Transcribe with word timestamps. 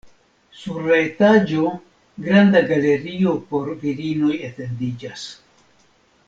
Sur 0.59 0.77
la 0.91 0.95
etaĝo 1.01 1.73
granda 2.29 2.63
galerio 2.71 3.35
por 3.53 3.69
virinoj 3.85 4.33
etendiĝas. 4.51 5.29